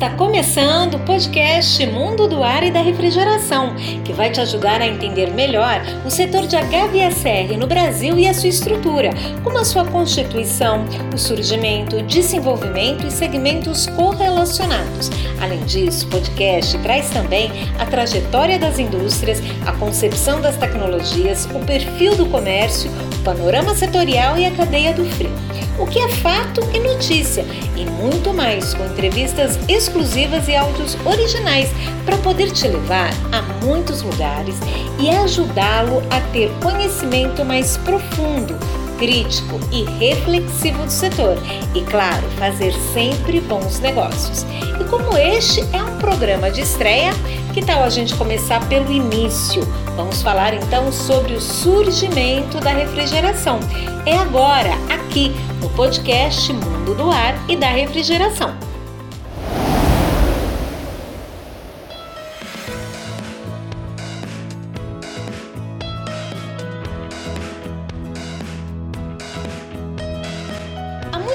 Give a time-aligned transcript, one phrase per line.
[0.00, 4.86] Está começando o podcast Mundo do Ar e da Refrigeração, que vai te ajudar a
[4.86, 9.10] entender melhor o setor de HVSR no Brasil e a sua estrutura,
[9.44, 15.10] como a sua constituição, o surgimento, desenvolvimento e segmentos correlacionados.
[15.38, 21.58] Além disso, o podcast traz também a trajetória das indústrias, a concepção das tecnologias, o
[21.66, 22.90] perfil do comércio,
[23.20, 27.44] o panorama setorial e a cadeia do frio o que é fato e notícia,
[27.74, 31.70] e muito mais, com entrevistas exclusivas e áudios originais
[32.04, 34.56] para poder te levar a muitos lugares
[34.98, 38.54] e ajudá-lo a ter conhecimento mais profundo
[38.98, 41.38] crítico e reflexivo do setor
[41.74, 44.44] e, claro, fazer sempre bons negócios.
[44.78, 47.12] E como este é um programa de estreia,
[47.52, 49.62] que tal a gente começar pelo início?
[49.96, 53.58] Vamos falar então sobre o surgimento da refrigeração.
[54.06, 58.54] É agora, aqui, no podcast Mundo do Ar e da Refrigeração.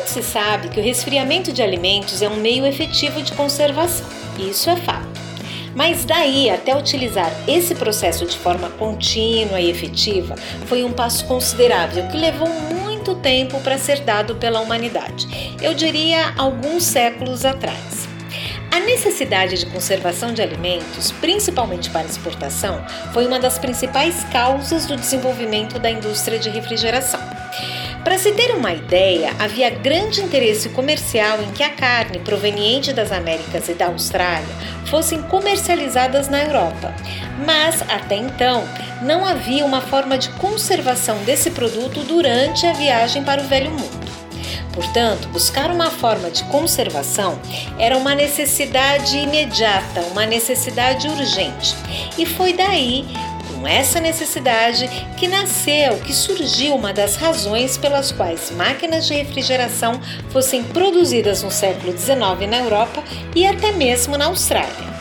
[0.06, 4.08] se sabe que o resfriamento de alimentos é um meio efetivo de conservação,
[4.40, 5.05] isso é fato.
[5.76, 12.08] Mas daí até utilizar esse processo de forma contínua e efetiva foi um passo considerável
[12.08, 15.28] que levou muito tempo para ser dado pela humanidade.
[15.62, 18.08] Eu diria alguns séculos atrás.
[18.72, 24.98] A necessidade de conservação de alimentos, principalmente para exportação, foi uma das principais causas do
[24.98, 27.35] desenvolvimento da indústria de refrigeração.
[28.06, 33.12] Para se ter uma ideia, havia grande interesse comercial em que a carne proveniente das
[33.12, 34.48] Américas e da Austrália
[34.86, 36.94] fossem comercializadas na Europa.
[37.44, 38.64] Mas até então,
[39.02, 44.06] não havia uma forma de conservação desse produto durante a viagem para o Velho Mundo.
[44.72, 47.40] Portanto, buscar uma forma de conservação
[47.80, 51.76] era uma necessidade imediata, uma necessidade urgente.
[52.20, 53.04] E foi daí
[53.68, 54.88] essa necessidade
[55.18, 60.00] que nasceu, que surgiu uma das razões pelas quais máquinas de refrigeração
[60.30, 63.04] fossem produzidas no século XIX na Europa
[63.36, 64.96] e até mesmo na Austrália.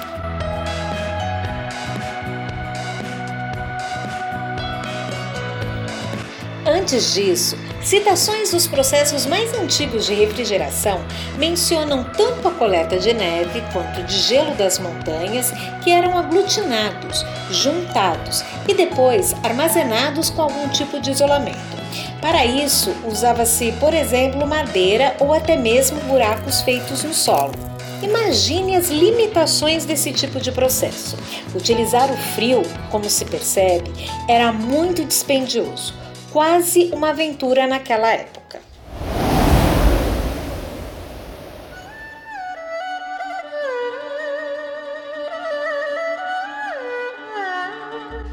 [6.67, 11.05] Antes disso, Citações dos processos mais antigos de refrigeração
[11.37, 15.53] mencionam tanto a coleta de neve quanto de gelo das montanhas
[15.83, 21.59] que eram aglutinados, juntados e depois armazenados com algum tipo de isolamento.
[22.23, 27.53] Para isso, usava-se, por exemplo, madeira ou até mesmo buracos feitos no solo.
[28.03, 31.19] Imagine as limitações desse tipo de processo.
[31.55, 33.93] Utilizar o frio, como se percebe,
[34.27, 36.04] era muito dispendioso
[36.35, 38.61] quase uma aventura naquela época.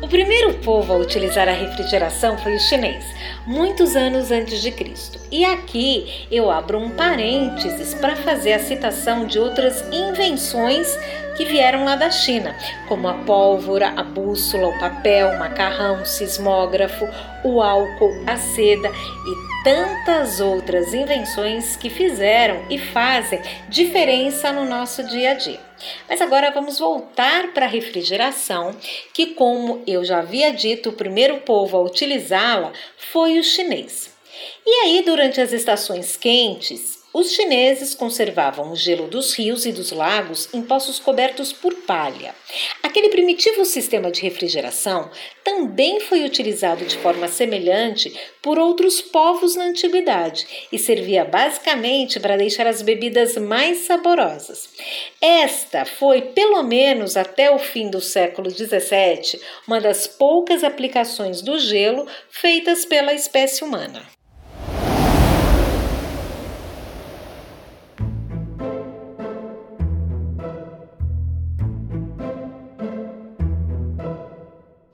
[0.02, 3.06] O primeiro povo a utilizar a refrigeração foi o chinês,
[3.46, 5.20] muitos anos antes de Cristo.
[5.32, 10.88] E aqui eu abro um parênteses para fazer a citação de outras invenções
[11.36, 12.56] que vieram lá da China,
[12.88, 17.06] como a pólvora, a bússola, o papel, o macarrão, o sismógrafo,
[17.44, 25.04] o álcool, a seda e tantas outras invenções que fizeram e fazem diferença no nosso
[25.04, 25.60] dia a dia.
[26.08, 28.76] Mas agora vamos voltar para a refrigeração,
[29.14, 34.12] que, como eu já havia dito, o primeiro povo a utilizá-la foi o chinês.
[34.66, 39.92] E aí, durante as estações quentes, os chineses conservavam o gelo dos rios e dos
[39.92, 42.34] lagos em poços cobertos por palha.
[42.82, 45.10] Aquele primitivo sistema de refrigeração
[45.44, 52.38] também foi utilizado de forma semelhante por outros povos na antiguidade e servia basicamente para
[52.38, 54.70] deixar as bebidas mais saborosas.
[55.20, 61.60] Esta foi, pelo menos até o fim do século XVII, uma das poucas aplicações do
[61.60, 64.21] gelo feitas pela espécie humana.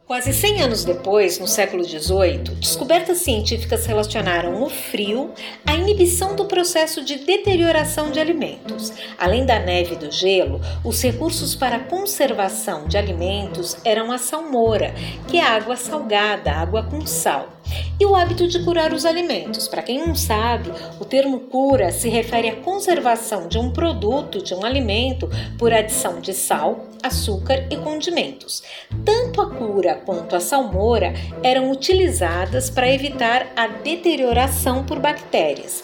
[0.07, 5.31] Quase 100 anos depois, no século XVIII, descobertas científicas relacionaram o frio
[5.65, 8.93] à inibição do processo de deterioração de alimentos.
[9.17, 14.95] Além da neve e do gelo, os recursos para conservação de alimentos eram a salmoura,
[15.27, 17.56] que é água salgada, água com sal.
[17.99, 19.67] E o hábito de curar os alimentos.
[19.67, 24.53] Para quem não sabe, o termo cura se refere à conservação de um produto, de
[24.53, 28.63] um alimento, por adição de sal, açúcar e condimentos.
[29.03, 35.83] Tanto a cura quanto a salmoura eram utilizadas para evitar a deterioração por bactérias.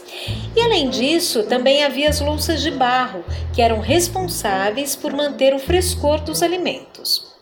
[0.55, 5.59] E além disso, também havia as louças de barro, que eram responsáveis por manter o
[5.59, 7.32] frescor dos alimentos.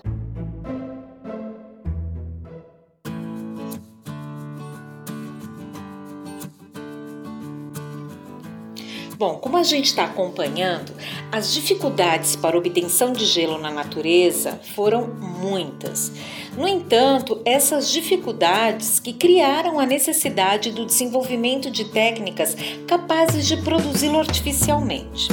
[9.22, 10.94] Bom, como a gente está acompanhando,
[11.32, 16.12] as dificuldades para obtenção de gelo na natureza foram muitas.
[16.58, 22.58] No entanto, essas dificuldades que criaram a necessidade do desenvolvimento de técnicas
[22.88, 25.28] capazes de produzi-lo artificialmente.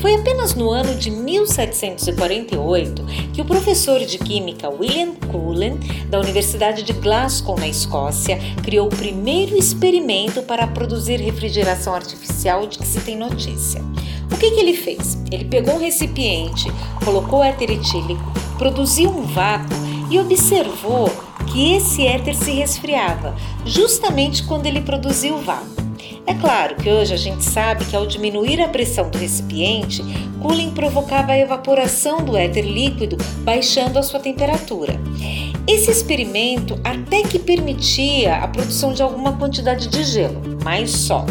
[0.00, 3.04] Foi apenas no ano de 1748
[3.34, 8.96] que o professor de química William Cullen, da Universidade de Glasgow, na Escócia, criou o
[8.96, 13.82] primeiro experimento para produzir refrigeração artificial de que se tem notícia.
[14.32, 15.18] O que, que ele fez?
[15.30, 16.72] Ele pegou um recipiente,
[17.04, 18.24] colocou éter etílico,
[18.56, 19.76] produziu um vácuo
[20.10, 21.10] e observou
[21.52, 23.36] que esse éter se resfriava,
[23.66, 25.79] justamente quando ele produziu o vácuo.
[26.26, 30.02] É claro que hoje a gente sabe que ao diminuir a pressão do recipiente,
[30.40, 35.00] cooling provocava a evaporação do éter líquido, baixando a sua temperatura.
[35.66, 41.24] Esse experimento até que permitia a produção de alguma quantidade de gelo, mas só.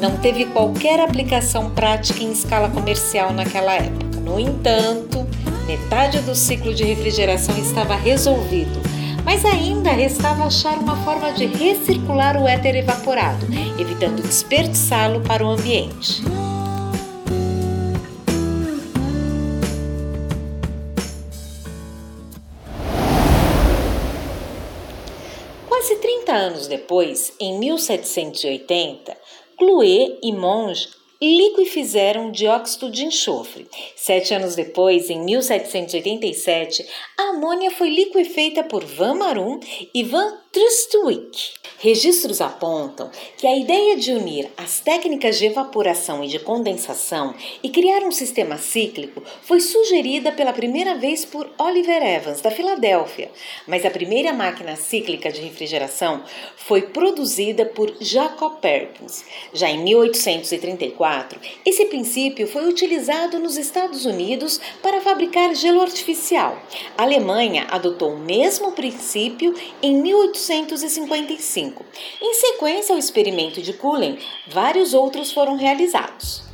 [0.00, 4.20] Não teve qualquer aplicação prática em escala comercial naquela época.
[4.20, 5.26] No entanto,
[5.66, 8.80] metade do ciclo de refrigeração estava resolvido
[9.24, 13.46] mas ainda restava achar uma forma de recircular o éter evaporado,
[13.78, 16.22] evitando desperdiçá-lo para o ambiente.
[25.68, 29.16] Quase 30 anos depois, em 1780,
[29.58, 33.68] Clouet e Monge liquefizeram dióxido de enxofre.
[33.94, 36.84] Sete anos depois, em 1787,
[37.18, 39.60] a amônia foi liquefeita por Van Marum
[39.94, 41.62] e Van Trustwick.
[41.78, 47.70] Registros apontam que a ideia de unir as técnicas de evaporação e de condensação e
[47.70, 53.32] criar um sistema cíclico foi sugerida pela primeira vez por Oliver Evans, da Filadélfia,
[53.66, 56.22] mas a primeira máquina cíclica de refrigeração
[56.54, 59.24] foi produzida por Jacob Perkins.
[59.52, 66.62] Já em 1834, esse princípio foi utilizado nos Estados Unidos para fabricar gelo artificial.
[66.96, 69.52] A Alemanha adotou o mesmo princípio
[69.82, 69.96] em
[70.48, 71.84] 1855.
[72.20, 74.18] Em sequência ao experimento de Cullen,
[74.48, 76.51] vários outros foram realizados.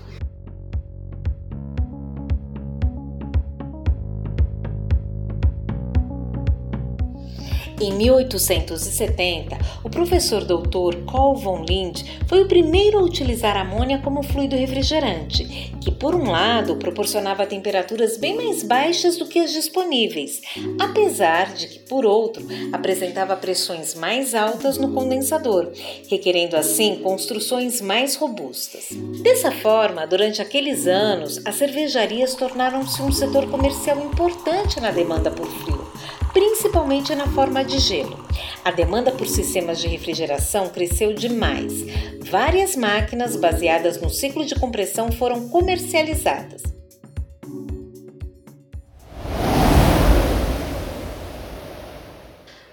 [7.80, 14.20] Em 1870, o professor doutor Carl von Lind foi o primeiro a utilizar amônia como
[14.20, 20.42] fluido refrigerante, que por um lado proporcionava temperaturas bem mais baixas do que as disponíveis,
[20.80, 25.70] apesar de que por outro apresentava pressões mais altas no condensador,
[26.10, 28.88] requerendo assim construções mais robustas.
[29.22, 35.46] Dessa forma, durante aqueles anos, as cervejarias tornaram-se um setor comercial importante na demanda por
[35.46, 35.87] frio
[36.38, 38.24] principalmente na forma de gelo.
[38.64, 41.72] A demanda por sistemas de refrigeração cresceu demais.
[42.30, 46.62] Várias máquinas baseadas no ciclo de compressão foram comercializadas.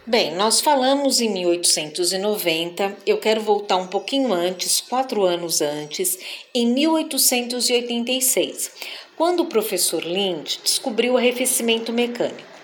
[0.05, 6.19] Bem, nós falamos em 1890, eu quero voltar um pouquinho antes, quatro anos antes,
[6.53, 8.71] em 1886,
[9.17, 12.54] quando o professor Lind descobriu o arrefecimento mecânico.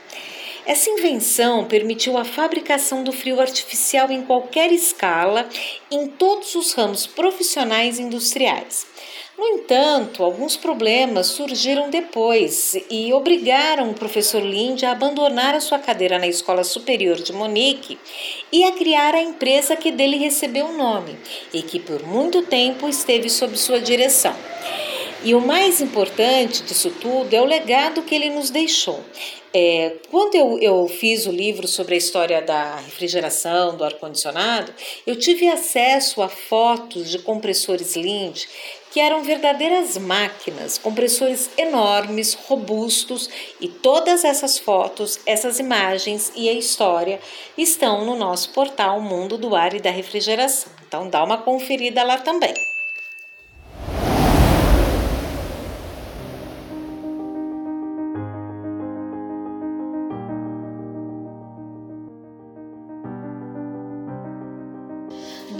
[0.65, 5.49] Essa invenção permitiu a fabricação do frio artificial em qualquer escala,
[5.89, 8.85] em todos os ramos profissionais e industriais.
[9.41, 15.79] No entanto, alguns problemas surgiram depois e obrigaram o professor Lind a abandonar a sua
[15.79, 17.97] cadeira na Escola Superior de Monique
[18.51, 21.17] e a criar a empresa que dele recebeu o nome
[21.51, 24.35] e que por muito tempo esteve sob sua direção.
[25.23, 28.99] E o mais importante disso tudo é o legado que ele nos deixou.
[29.53, 34.73] É, quando eu, eu fiz o livro sobre a história da refrigeração, do ar-condicionado,
[35.05, 38.45] eu tive acesso a fotos de compressores Lind
[38.91, 46.53] que eram verdadeiras máquinas, compressores enormes, robustos, e todas essas fotos, essas imagens e a
[46.53, 47.19] história
[47.57, 50.71] estão no nosso portal Mundo do Ar e da Refrigeração.
[50.87, 52.70] Então dá uma conferida lá também.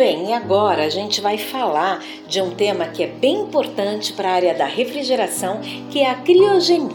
[0.02, 4.32] Bem, e agora a gente vai falar de um tema que é bem importante para
[4.32, 6.90] a área da refrigeração, que é a criogenia.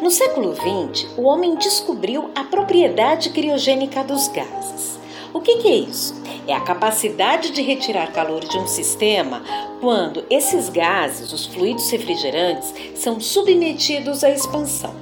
[0.00, 5.00] No século XX, o homem descobriu a propriedade criogênica dos gases.
[5.34, 6.22] O que, que é isso?
[6.46, 9.42] É a capacidade de retirar calor de um sistema
[9.80, 14.94] quando esses gases, os fluidos refrigerantes, são submetidos à expansão.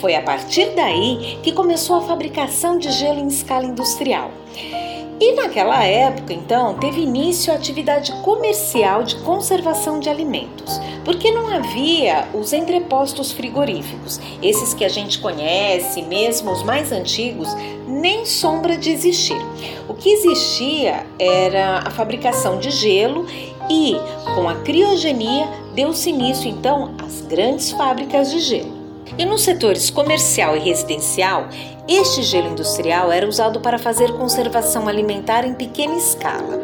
[0.00, 4.41] Foi a partir daí que começou a fabricação de gelo em escala industrial.
[5.22, 11.46] E naquela época, então, teve início a atividade comercial de conservação de alimentos, porque não
[11.46, 17.46] havia os entrepostos frigoríficos, esses que a gente conhece, mesmo os mais antigos,
[17.86, 19.40] nem sombra de existir.
[19.88, 23.24] O que existia era a fabricação de gelo
[23.70, 23.94] e,
[24.34, 28.82] com a criogenia, deu-se início então às grandes fábricas de gelo.
[29.16, 31.46] E nos setores comercial e residencial,
[31.88, 36.60] este gelo industrial era usado para fazer conservação alimentar em pequena escala.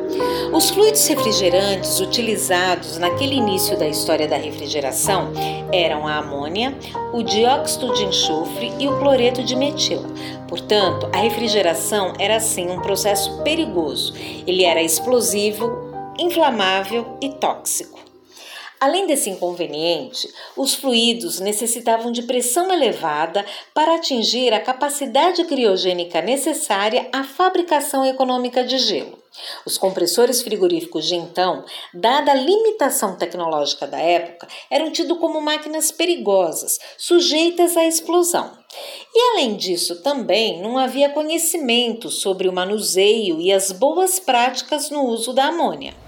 [0.52, 5.32] Os fluidos refrigerantes utilizados naquele início da história da refrigeração
[5.72, 6.72] eram a amônia,
[7.12, 10.06] o dióxido de enxofre e o cloreto de metilo.
[10.46, 14.14] Portanto, a refrigeração era assim um processo perigoso.
[14.46, 18.07] Ele era explosivo, inflamável e tóxico.
[18.80, 23.44] Além desse inconveniente, os fluidos necessitavam de pressão elevada
[23.74, 29.18] para atingir a capacidade criogênica necessária à fabricação econômica de gelo.
[29.64, 35.90] Os compressores frigoríficos de então, dada a limitação tecnológica da época, eram tidos como máquinas
[35.90, 38.56] perigosas, sujeitas à explosão.
[39.14, 45.04] E além disso, também não havia conhecimento sobre o manuseio e as boas práticas no
[45.04, 46.07] uso da amônia.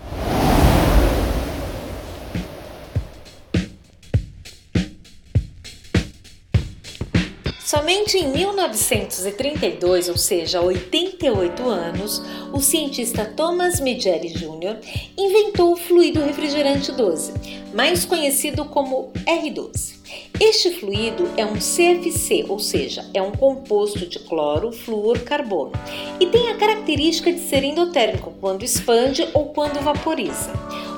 [7.71, 12.21] Somente em 1932, ou seja, há 88 anos,
[12.53, 14.77] o cientista Thomas Medgeri Jr.
[15.17, 17.33] inventou o fluido refrigerante 12,
[17.73, 20.00] mais conhecido como R12.
[20.41, 25.73] Este fluido é um CFC, ou seja, é um composto de cloro, flúor, carbono,
[26.19, 30.51] e tem a característica de ser endotérmico quando expande ou quando vaporiza.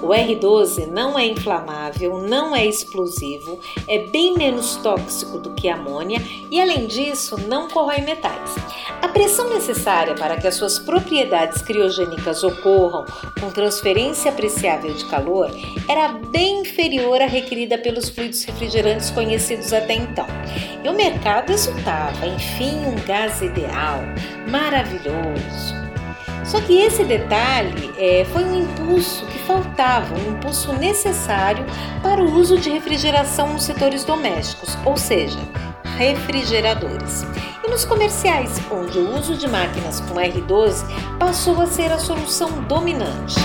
[0.02, 5.76] O R12 não é inflamável, não é explosivo, é bem menos tóxico do que a
[5.76, 8.56] amônia e, além disso, não corrói metais.
[9.00, 13.04] A pressão necessária para que as suas propriedades criogênicas ocorram
[13.38, 15.50] com transferência apreciável de calor
[15.88, 20.26] era bem inferior à requerida pelos fluidos refrigerantes conhecidos até então.
[20.82, 24.00] E o mercado exultava, enfim, um gás ideal,
[24.48, 25.82] maravilhoso.
[26.44, 31.64] Só que esse detalhe é, foi um impulso que faltava, um impulso necessário
[32.02, 35.38] para o uso de refrigeração nos setores domésticos, ou seja,
[35.96, 37.24] refrigeradores.
[37.64, 40.84] E nos comerciais, onde o uso de máquinas com R12
[41.18, 43.36] passou a ser a solução dominante.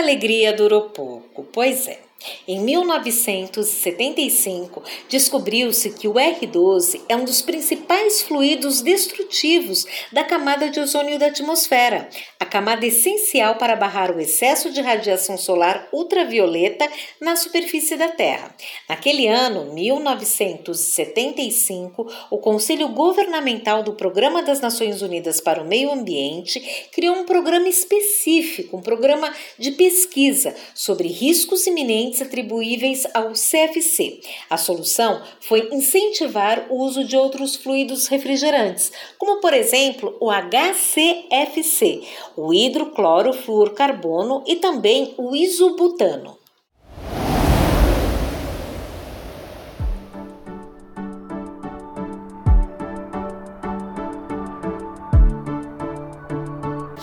[0.00, 2.09] Alegria durou pouco, pois é.
[2.46, 10.78] Em 1975, descobriu-se que o R12 é um dos principais fluidos destrutivos da camada de
[10.80, 16.86] ozônio da atmosfera, a camada essencial para barrar o excesso de radiação solar ultravioleta
[17.20, 18.54] na superfície da Terra.
[18.86, 26.60] Naquele ano, 1975, o Conselho Governamental do Programa das Nações Unidas para o Meio Ambiente
[26.92, 34.20] criou um programa específico, um programa de pesquisa sobre riscos iminentes atribuíveis ao CFC.
[34.48, 42.02] A solução foi incentivar o uso de outros fluidos refrigerantes, como por exemplo o HCFC,
[42.34, 46.39] o hidroclorofluorcarbono e também o isobutano.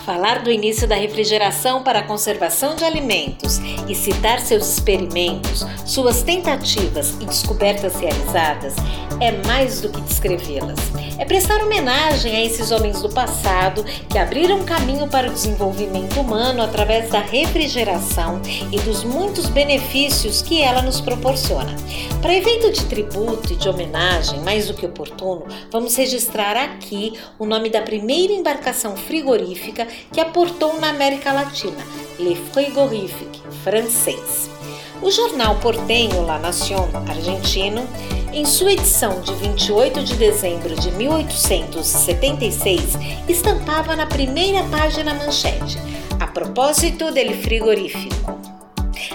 [0.08, 6.22] Falar do início da refrigeração para a conservação de alimentos e citar seus experimentos, suas
[6.22, 8.74] tentativas e descobertas realizadas
[9.20, 10.78] é mais do que descrevê-las.
[11.18, 16.62] É prestar homenagem a esses homens do passado que abriram caminho para o desenvolvimento humano
[16.62, 21.74] através da refrigeração e dos muitos benefícios que ela nos proporciona.
[22.22, 27.44] Para efeito de tributo e de homenagem, mais do que oportuno, vamos registrar aqui o
[27.44, 31.84] nome da primeira embarcação frigorífica que aportou na América Latina,
[32.20, 34.57] Le Frigorifique, francês.
[35.00, 37.86] O jornal portenho La Nación, argentino,
[38.32, 45.78] em sua edição de 28 de dezembro de 1876, estampava na primeira página manchete:
[46.18, 48.40] A propósito del frigorífico.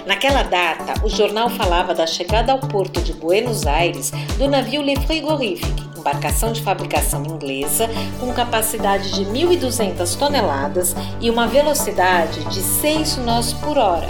[0.05, 4.95] Naquela data, o jornal falava da chegada ao porto de Buenos Aires do navio Le
[5.01, 13.17] Frigorifique, embarcação de fabricação inglesa com capacidade de 1.200 toneladas e uma velocidade de 6
[13.17, 14.09] nós por hora.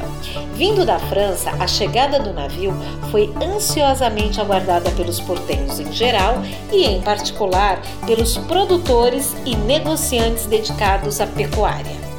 [0.56, 2.74] Vindo da França, a chegada do navio
[3.12, 11.22] foi ansiosamente aguardada pelos portenhos em geral e, em particular, pelos produtores e negociantes dedicados
[11.22, 12.13] à pecuária.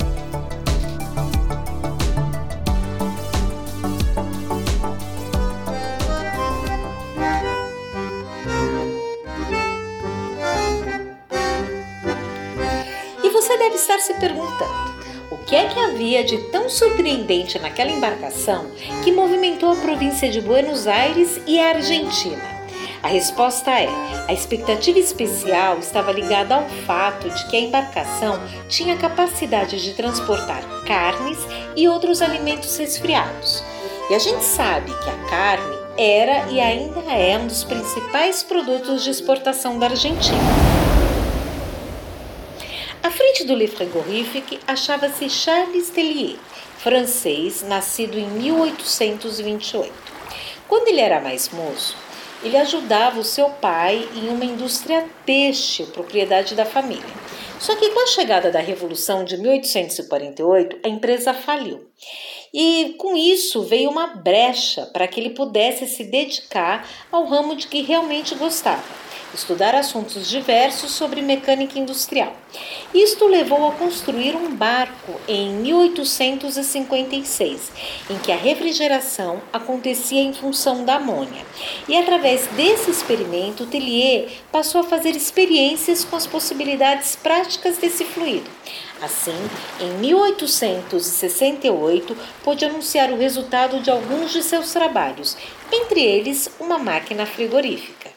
[13.44, 14.94] Você deve estar se perguntando:
[15.30, 18.70] o que é que havia de tão surpreendente naquela embarcação
[19.02, 22.42] que movimentou a província de Buenos Aires e a Argentina?
[23.02, 23.88] A resposta é:
[24.26, 30.62] a expectativa especial estava ligada ao fato de que a embarcação tinha capacidade de transportar
[30.86, 31.38] carnes
[31.76, 33.62] e outros alimentos resfriados.
[34.08, 39.04] E a gente sabe que a carne era e ainda é um dos principais produtos
[39.04, 40.73] de exportação da Argentina.
[43.04, 46.38] À frente do Le Frigorifique achava-se Charles Tellier,
[46.78, 49.92] francês, nascido em 1828.
[50.66, 51.94] Quando ele era mais moço,
[52.42, 57.04] ele ajudava o seu pai em uma indústria têxtil, propriedade da família.
[57.60, 61.86] Só que com a chegada da Revolução de 1848, a empresa faliu.
[62.54, 67.66] E com isso veio uma brecha para que ele pudesse se dedicar ao ramo de
[67.66, 69.03] que realmente gostava
[69.34, 72.32] estudar assuntos diversos sobre mecânica industrial.
[72.94, 77.72] Isto levou a construir um barco em 1856,
[78.08, 81.44] em que a refrigeração acontecia em função da amônia.
[81.88, 88.50] E através desse experimento, Tellier passou a fazer experiências com as possibilidades práticas desse fluido.
[89.02, 89.34] Assim,
[89.80, 95.36] em 1868, pôde anunciar o resultado de alguns de seus trabalhos,
[95.72, 98.13] entre eles uma máquina frigorífica.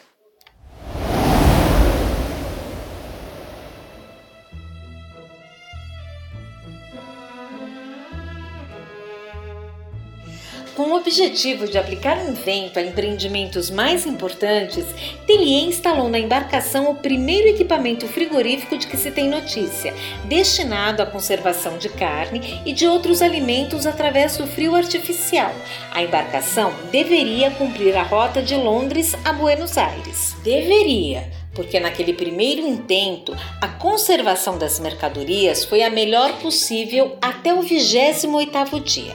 [11.08, 14.84] Objetivo de aplicar o invento a empreendimentos mais importantes,
[15.26, 19.94] Tellier instalou na embarcação o primeiro equipamento frigorífico de que se tem notícia,
[20.26, 25.54] destinado à conservação de carne e de outros alimentos através do frio artificial.
[25.92, 30.36] A embarcação deveria cumprir a rota de Londres a Buenos Aires.
[30.44, 37.64] Deveria porque naquele primeiro intento a conservação das mercadorias foi a melhor possível até o
[37.64, 39.12] 28º dia.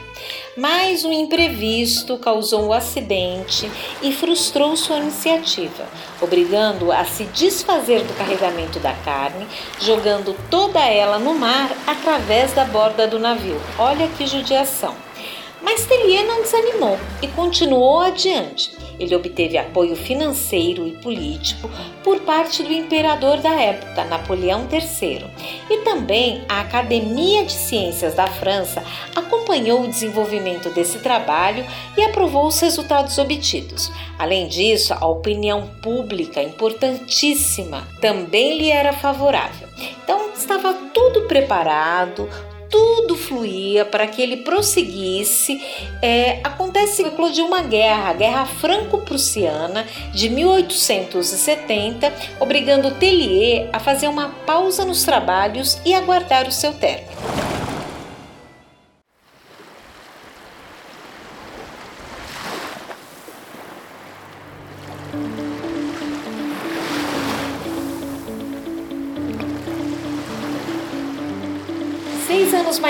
[0.56, 3.70] Mas um imprevisto causou um acidente
[4.04, 5.84] e frustrou sua iniciativa,
[6.22, 9.48] obrigando-o a se desfazer do carregamento da carne,
[9.80, 13.60] jogando toda ela no mar através da borda do navio.
[13.80, 14.96] Olha que judiação!
[15.60, 21.70] Mas Tellier não desanimou e continuou adiante ele obteve apoio financeiro e político
[22.04, 25.26] por parte do imperador da época, Napoleão III,
[25.70, 28.84] e também a Academia de Ciências da França
[29.16, 31.66] acompanhou o desenvolvimento desse trabalho
[31.98, 33.92] e aprovou os resultados obtidos.
[34.18, 39.68] Além disso, a opinião pública, importantíssima, também lhe era favorável.
[40.04, 42.30] Então, estava tudo preparado,
[42.74, 45.62] tudo fluía para que ele prosseguisse.
[46.02, 54.08] É, acontece que eclodiu uma guerra, a Guerra Franco-Prussiana de 1870, obrigando Tellier a fazer
[54.08, 57.14] uma pausa nos trabalhos e aguardar o seu término.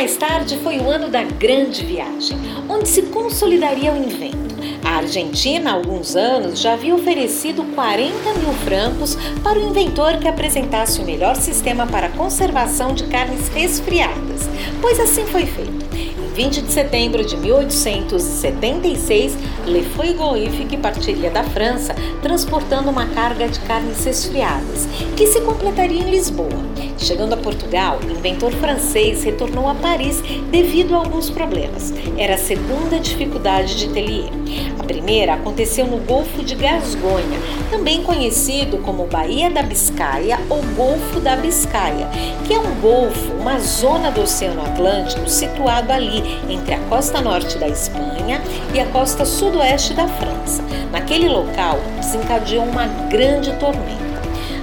[0.04, 2.38] Mais tarde foi o ano da Grande Viagem,
[2.68, 4.54] onde se consolidaria o invento.
[4.84, 10.28] A Argentina, há alguns anos, já havia oferecido 40 mil francos para o inventor que
[10.28, 14.42] apresentasse o melhor sistema para conservação de carnes resfriadas,
[14.82, 16.12] pois assim foi feito.
[16.34, 21.93] 20 de setembro de 1876, Le Frigorifique partiria da França,
[22.24, 26.63] transportando uma carga de carnes resfriadas, que se completaria em Lisboa.
[26.98, 31.93] Chegando a Portugal, o inventor francês retornou a Paris devido a alguns problemas.
[32.17, 34.32] Era a segunda dificuldade de Tellier.
[34.80, 41.19] A primeira aconteceu no Golfo de Gasgonha, também conhecido como Baía da Biscaia ou Golfo
[41.19, 42.08] da Biscaia,
[42.46, 47.57] que é um golfo, uma zona do Oceano Atlântico situado ali entre a costa norte
[47.57, 48.41] da Espanha
[48.73, 50.63] e a costa sudoeste da França.
[50.91, 54.03] Naquele local desencadeou uma grande tormenta.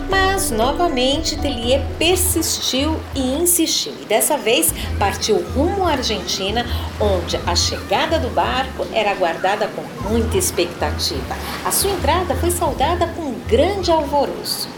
[0.08, 6.66] Mas novamente Tellier persistiu e insistiu, e dessa vez partiu rumo à Argentina,
[7.00, 11.36] onde a chegada do barco era aguardada com muita expectativa.
[11.64, 14.68] A sua entrada foi saudada com grande alvoroço.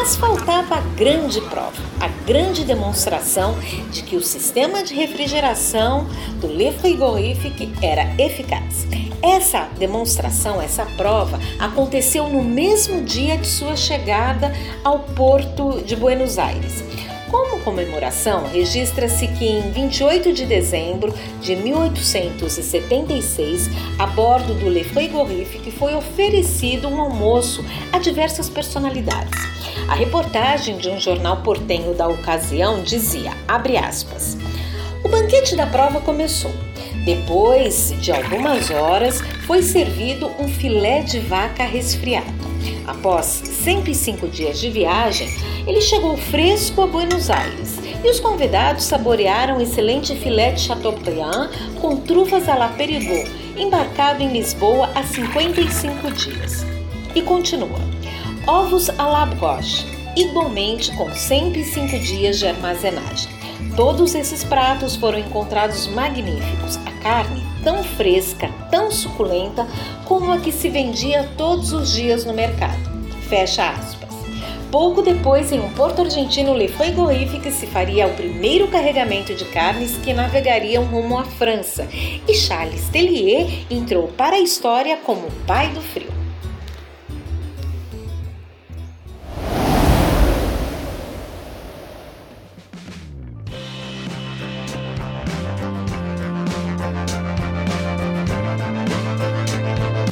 [0.00, 3.54] Mas faltava a grande prova, a grande demonstração
[3.90, 6.06] de que o sistema de refrigeração
[6.40, 8.86] do Le Frigorifique era eficaz.
[9.22, 16.38] Essa demonstração, essa prova, aconteceu no mesmo dia de sua chegada ao porto de Buenos
[16.38, 16.82] Aires.
[17.30, 25.70] Como comemoração, registra-se que em 28 de dezembro de 1876, a bordo do Le Frigorifique
[25.70, 29.38] foi oferecido um almoço a diversas personalidades.
[29.88, 34.36] A reportagem de um jornal portenho da ocasião dizia, abre aspas,
[35.04, 36.50] o banquete da prova começou.
[37.04, 42.40] Depois de algumas horas, foi servido um filé de vaca resfriado.
[42.86, 45.28] Após 105 dias de viagem,
[45.66, 51.50] ele chegou fresco a Buenos Aires e os convidados saborearam um excelente filé de Chateaubriand
[51.80, 56.64] com trufas à la Perigord, embarcado em Lisboa há 55 dias.
[57.14, 57.80] E continua:
[58.46, 59.84] ovos à la broche,
[60.16, 63.30] igualmente com 105 dias de armazenagem.
[63.76, 66.78] Todos esses pratos foram encontrados magníficos.
[66.86, 69.66] A carne tão fresca, tão suculenta
[70.06, 72.89] como a que se vendia todos os dias no mercado.
[73.30, 74.10] Fecha aspas.
[74.72, 79.96] Pouco depois, em um porto argentino, Le Frigorifique se faria o primeiro carregamento de carnes
[79.98, 85.68] que navegariam rumo à França, e Charles Tellier entrou para a história como o pai
[85.68, 86.12] do frio.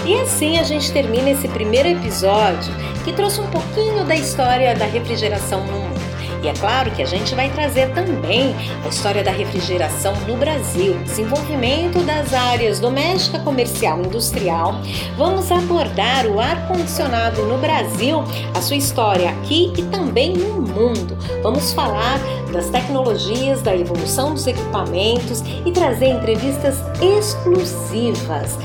[0.07, 4.85] E assim a gente termina esse primeiro episódio que trouxe um pouquinho da história da
[4.85, 5.99] refrigeração no mundo.
[6.43, 10.93] E é claro que a gente vai trazer também a história da refrigeração no Brasil,
[11.05, 14.75] desenvolvimento das áreas doméstica, comercial, industrial.
[15.17, 18.23] Vamos abordar o ar-condicionado no Brasil,
[18.55, 21.17] a sua história aqui e também no mundo.
[21.43, 22.21] Vamos falar
[22.53, 28.59] das tecnologias, da evolução dos equipamentos e trazer entrevistas exclusivas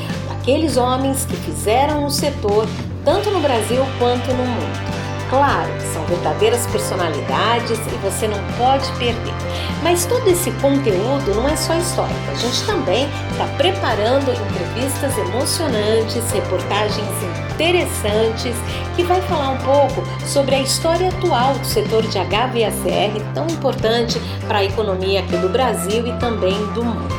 [0.43, 2.67] aqueles homens que fizeram o setor
[3.03, 4.93] tanto no Brasil quanto no mundo.
[5.29, 9.33] Claro, são verdadeiras personalidades e você não pode perder.
[9.81, 12.19] Mas todo esse conteúdo não é só histórico.
[12.31, 17.07] A gente também está preparando entrevistas emocionantes, reportagens
[17.53, 18.55] interessantes
[18.95, 24.21] que vai falar um pouco sobre a história atual do setor de HVACR, tão importante
[24.47, 27.13] para a economia aqui do Brasil e também do mundo.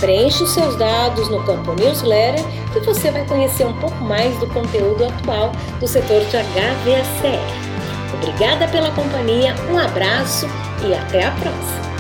[0.02, 2.44] Preencha os seus dados no campo newsletter
[2.76, 8.16] e você vai conhecer um pouco mais do conteúdo atual do setor de HVACR.
[8.16, 10.48] Obrigada pela companhia, um abraço
[10.84, 11.91] e até a próxima!